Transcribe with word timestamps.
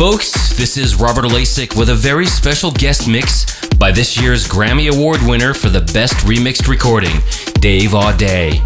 folks, 0.00 0.56
this 0.56 0.78
is 0.78 0.94
Robert 0.94 1.26
Olasik 1.26 1.76
with 1.76 1.90
a 1.90 1.94
very 1.94 2.24
special 2.24 2.70
guest 2.70 3.06
mix 3.06 3.44
by 3.76 3.92
this 3.92 4.18
year's 4.18 4.48
Grammy 4.48 4.90
Award 4.90 5.20
winner 5.20 5.52
for 5.52 5.68
the 5.68 5.82
Best 5.92 6.14
Remixed 6.24 6.68
Recording, 6.68 7.18
Dave 7.60 7.90
Audé. 7.90 8.62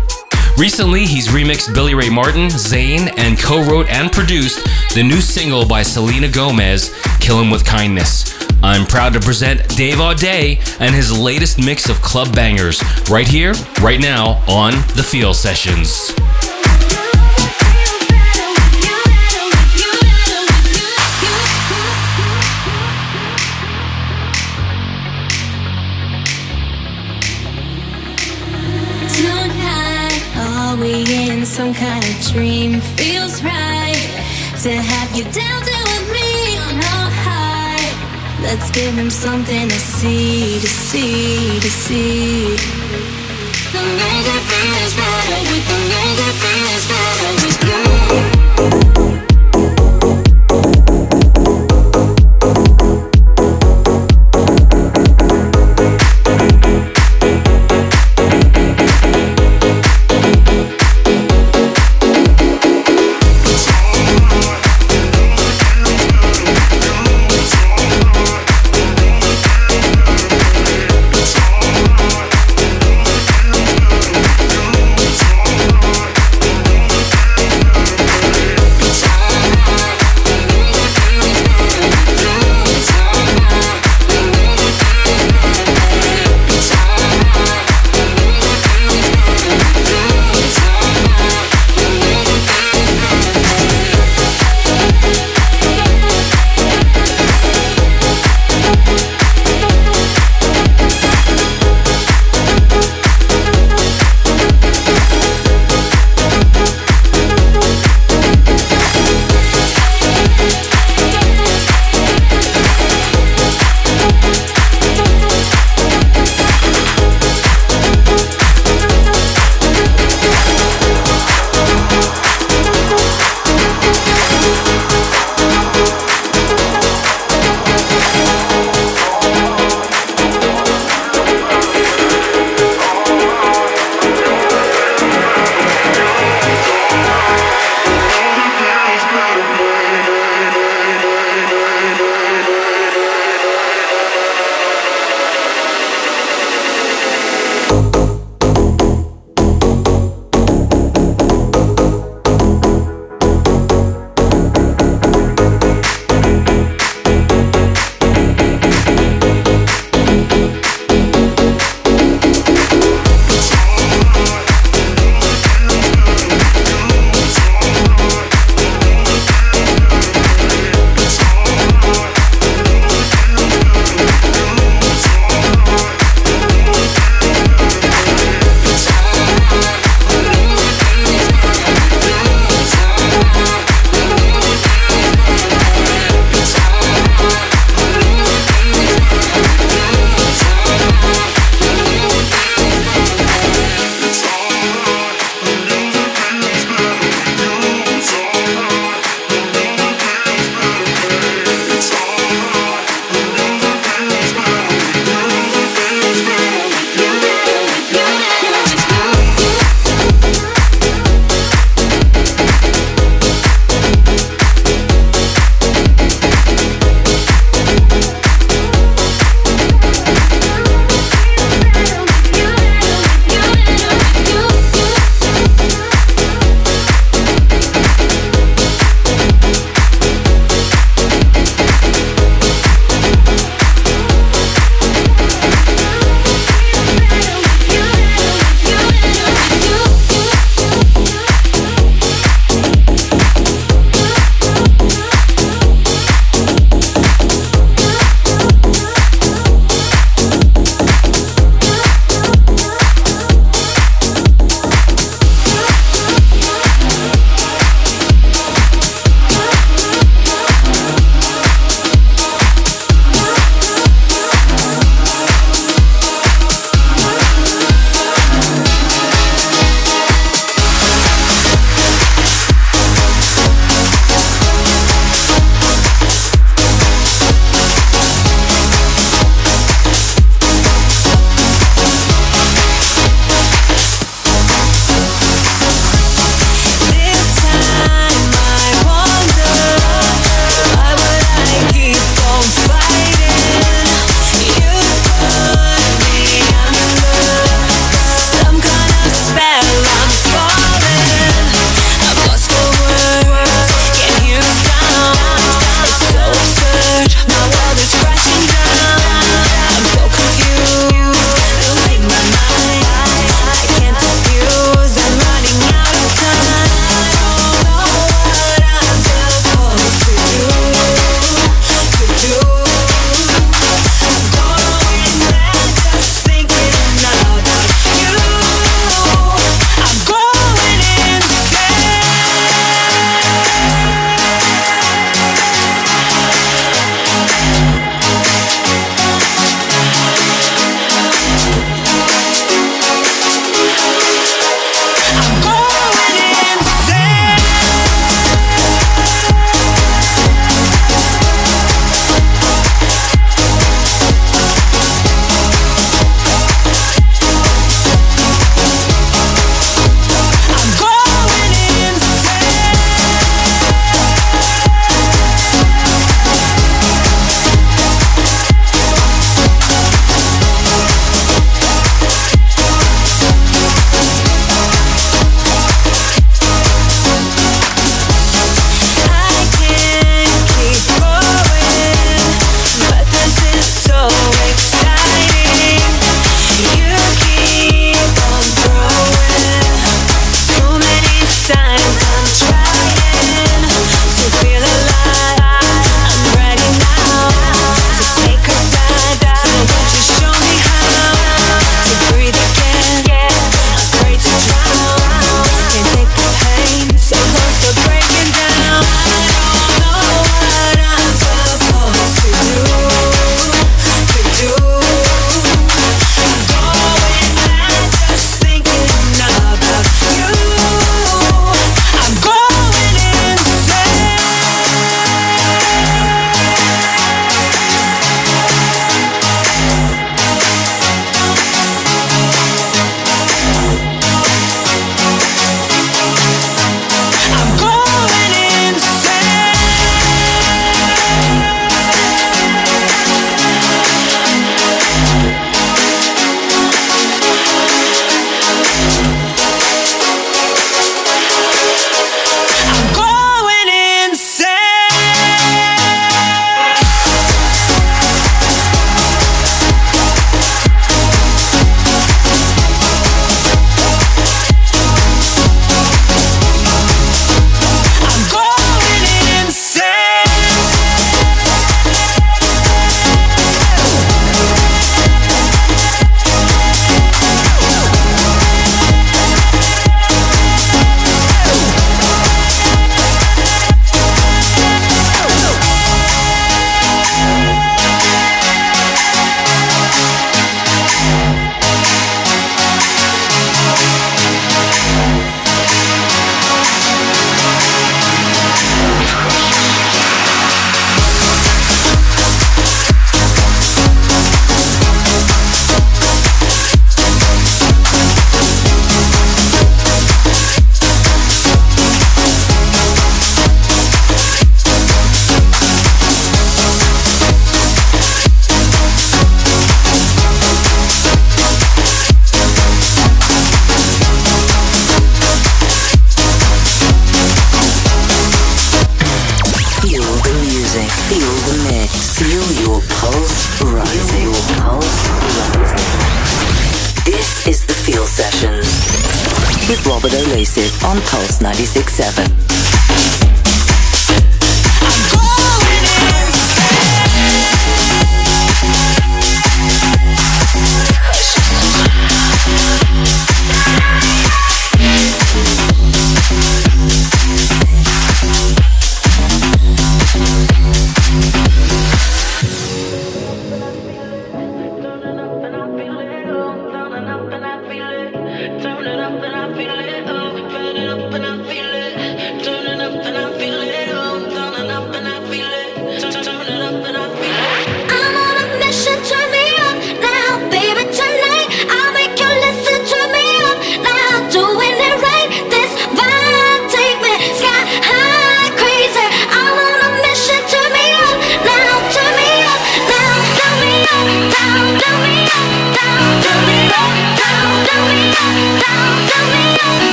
Recently, 0.56 1.04
he's 1.04 1.26
remixed 1.26 1.74
Billie 1.74 1.96
Ray 1.96 2.08
Martin, 2.08 2.46
Zayn, 2.50 3.12
and 3.18 3.36
co 3.36 3.64
wrote 3.64 3.88
and 3.88 4.12
produced 4.12 4.64
the 4.94 5.02
new 5.02 5.20
single 5.20 5.66
by 5.66 5.82
Selena 5.82 6.28
Gomez, 6.28 6.94
Kill 7.18 7.40
Em 7.40 7.50
With 7.50 7.64
Kindness. 7.64 8.32
I'm 8.62 8.86
proud 8.86 9.12
to 9.14 9.20
present 9.20 9.68
Dave 9.76 9.96
Audé 9.96 10.60
and 10.78 10.94
his 10.94 11.10
latest 11.18 11.58
mix 11.58 11.88
of 11.88 12.00
club 12.00 12.32
bangers 12.32 12.80
right 13.10 13.26
here, 13.26 13.54
right 13.82 13.98
now 13.98 14.40
on 14.46 14.70
The 14.94 15.02
Feel 15.02 15.34
Sessions. 15.34 16.14
Some 31.46 31.72
kind 31.72 32.04
of 32.04 32.20
dream 32.32 32.80
feels 32.98 33.42
right 33.42 34.10
to 34.62 34.70
have 34.70 35.16
you 35.16 35.24
down 35.24 35.62
there 35.64 35.84
with 35.92 36.12
me 36.12 36.58
on 36.58 36.76
a 36.78 37.10
high. 37.24 38.42
Let's 38.42 38.70
give 38.70 38.92
him 38.92 39.08
something 39.08 39.68
to 39.68 39.78
see, 39.78 40.60
to 40.60 40.66
see, 40.66 41.60
to 41.60 41.70
see. 41.70 42.56
The 43.72 43.80
music 43.80 44.42
feels 44.50 44.94
better 44.94 45.40
with 45.48 45.64
the 45.68 45.78
music 45.88 46.34
feels 46.42 46.86
better 46.88 47.32
with 47.46 48.33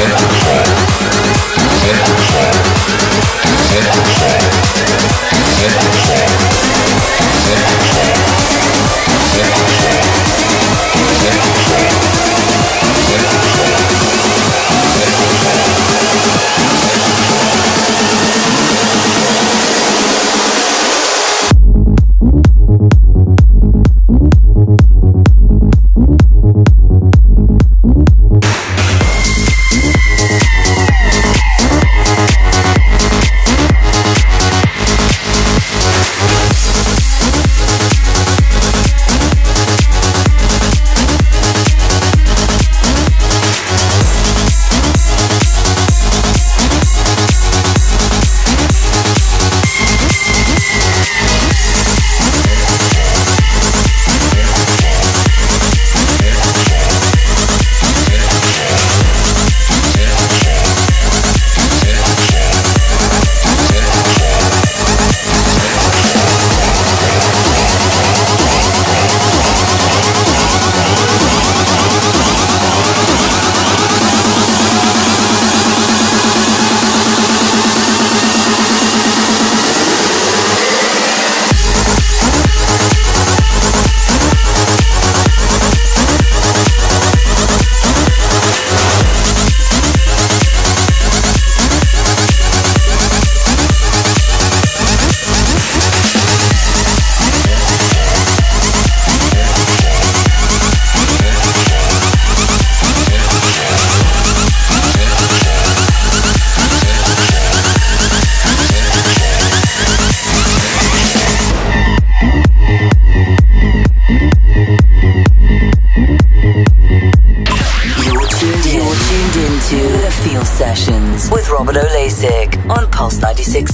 네. 0.00 0.39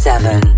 seven. 0.06 0.55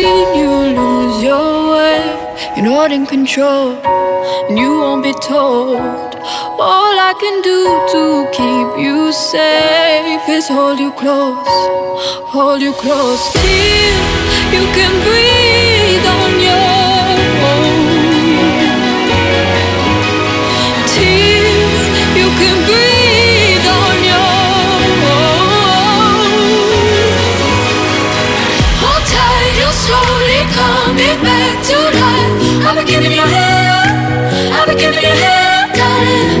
seen 0.00 0.28
you 0.40 0.52
lose 0.80 1.22
your 1.22 1.52
way. 1.72 2.00
You're 2.54 2.70
not 2.74 2.90
in 2.96 3.04
control, 3.06 3.68
and 4.48 4.58
you 4.62 4.70
won't 4.82 5.02
be 5.08 5.14
told. 5.32 6.10
All 6.68 6.94
I 7.10 7.12
can 7.22 7.36
do 7.50 7.60
to 7.94 8.02
keep 8.38 8.68
you 8.84 9.12
safe 9.12 10.26
is 10.36 10.48
hold 10.56 10.78
you 10.84 10.92
close, 11.02 11.54
hold 12.34 12.60
you 12.66 12.72
close 12.84 13.22
till 13.32 13.98
you 14.56 14.64
can 14.76 14.92
breathe 15.06 16.06
on 16.18 16.30
your 16.48 16.79
it 36.02 36.39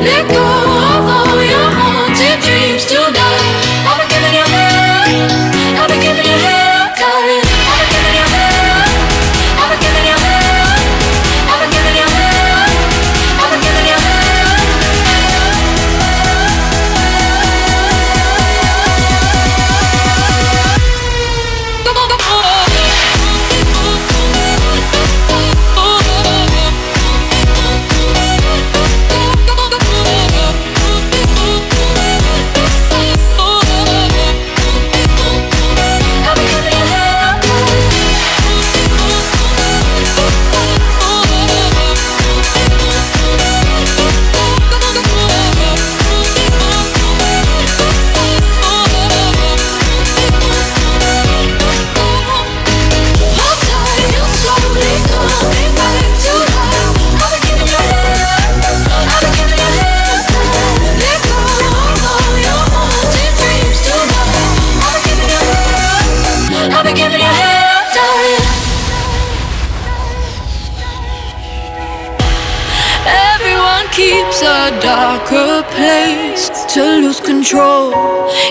darker 74.90 75.62
place 75.76 76.50
to 76.74 76.82
lose 77.02 77.20
control. 77.20 77.92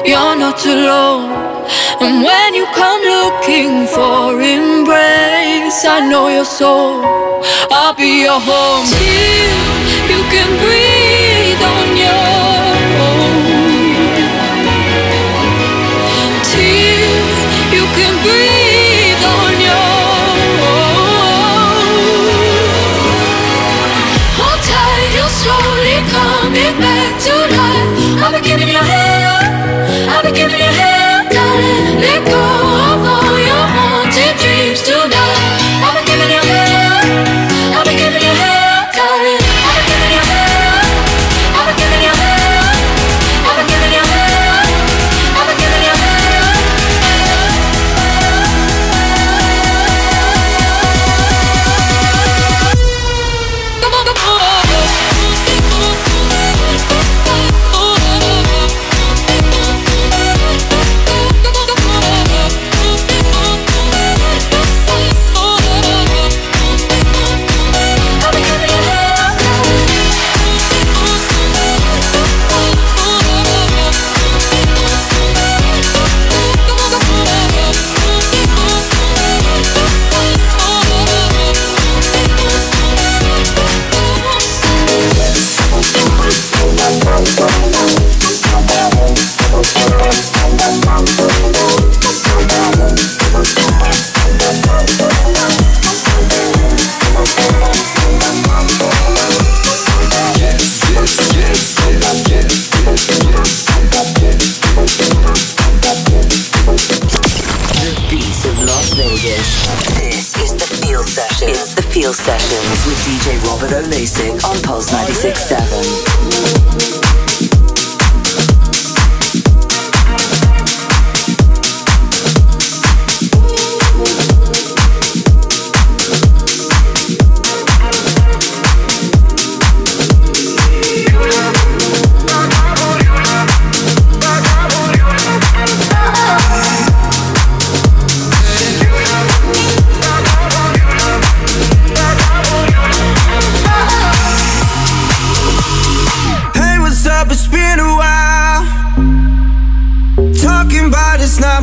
You're 0.10 0.38
not 0.46 0.60
alone. 0.66 1.28
And 2.04 2.24
when 2.28 2.50
you 2.60 2.66
come 2.82 3.02
looking 3.18 3.74
for 3.96 4.40
embrace, 4.40 5.80
I 5.96 6.00
know 6.10 6.30
your 6.30 6.46
soul. 6.46 7.04
I'll 7.78 7.94
be 7.94 8.12
your 8.28 8.40
home. 8.52 8.88
Till 8.88 9.60
you 10.14 10.22
can 10.34 10.50
breathe 10.64 11.64
on 11.76 11.88
your 12.06 12.69
back 26.54 27.20
to 27.22 27.34
life. 27.56 28.24
I've 28.24 28.34
been 28.34 28.44
keeping 28.44 28.70
your 28.70 28.84
hair. 28.84 29.40
I've 30.10 30.24
been 30.24 30.34
giving 30.34 30.60
your 30.60 30.74
hair 30.82 31.30
darling. 31.30 32.02
Let 32.02 32.26
go. 32.26 32.49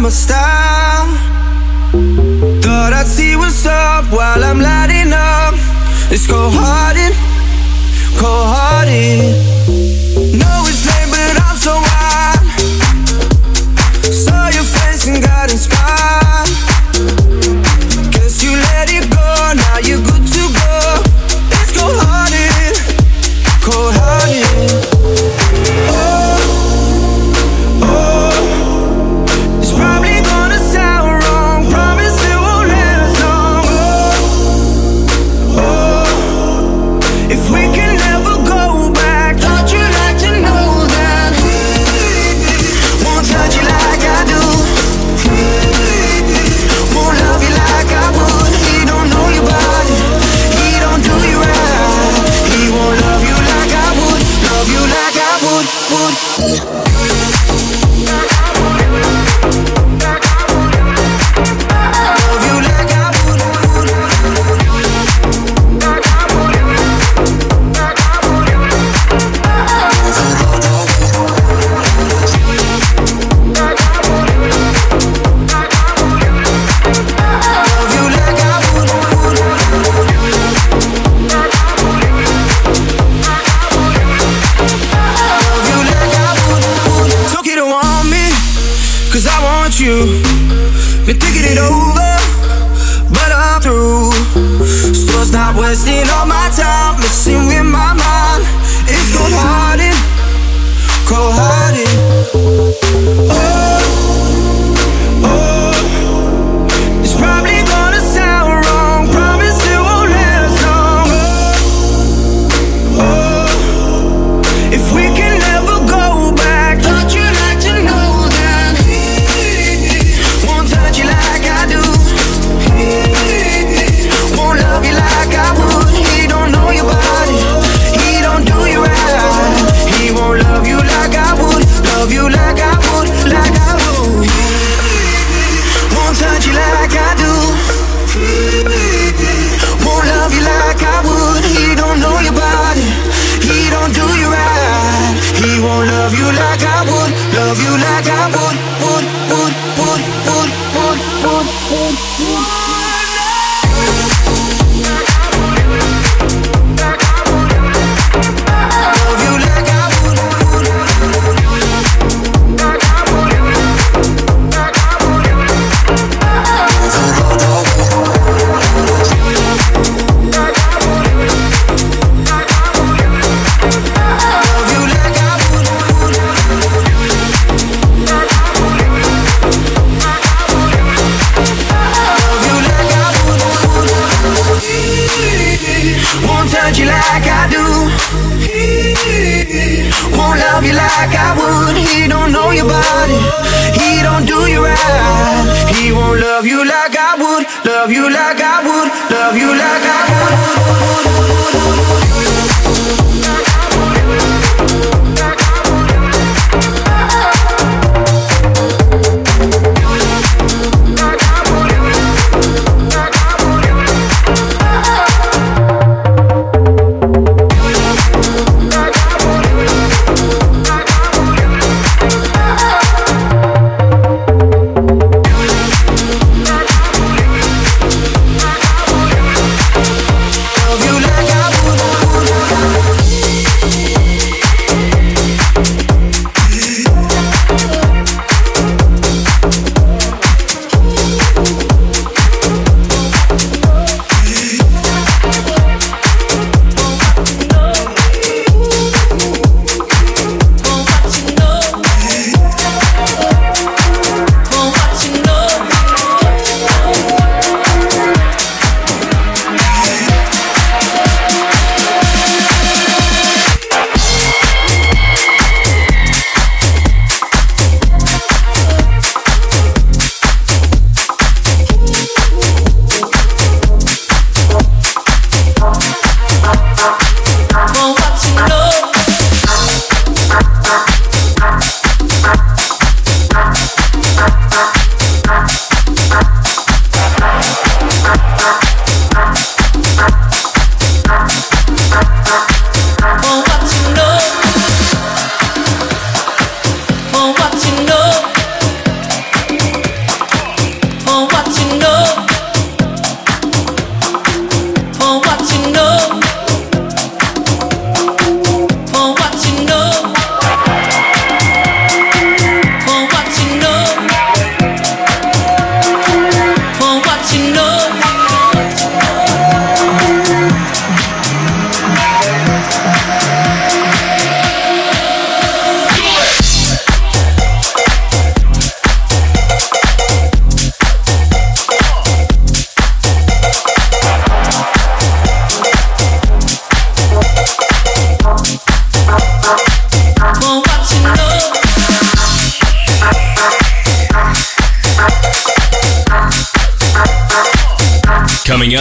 my 0.07 0.11
style 0.11 1.09
Thought 2.63 2.93
I'd 2.93 3.09
see 3.09 3.35
what's 3.35 3.67
up 3.67 4.05
while 4.13 4.45
I'm 4.45 4.61
lighting 4.61 5.13
up. 5.13 5.55
It's 6.13 6.29
cold-hearted, 6.29 7.13
cold-hearted. 8.17 9.56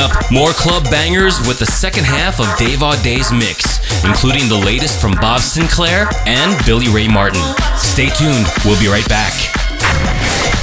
Up, 0.06 0.32
more 0.32 0.52
club 0.52 0.84
bangers 0.92 1.40
with 1.48 1.58
the 1.58 1.66
second 1.66 2.06
half 2.06 2.40
of 2.40 2.46
Dave 2.58 2.80
Audé's 2.80 3.32
mix, 3.32 3.82
including 4.06 4.48
the 4.48 4.58
latest 4.58 5.02
from 5.02 5.14
Bob 5.14 5.42
Sinclar 5.42 6.14
and 6.28 6.64
Billie 6.66 6.90
Ray 6.90 7.08
Martin. 7.08 7.42
Stay 7.78 8.10
tuned, 8.10 8.46
we'll 8.64 8.80
be 8.80 8.88
right 8.88 9.08
back. 9.10 9.34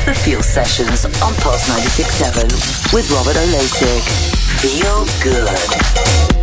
The 0.07 0.15
Feel 0.15 0.43
Sessions 0.43 1.05
on 1.05 1.35
Pulse 1.43 1.69
96.7 1.69 2.95
with 2.95 3.11
Robert 3.11 3.37
O'Lasik. 3.37 4.07
Feel 4.63 5.07
good. 5.23 5.59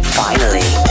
Finally. 0.04 0.88